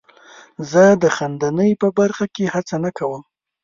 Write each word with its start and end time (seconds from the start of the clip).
زه 0.71 0.83
د 1.03 1.03
خندنۍ 1.15 1.71
په 1.81 1.87
برخه 1.99 2.25
کې 2.35 2.45
هڅه 2.53 2.75
نه 2.85 2.91
کوم. 2.97 3.21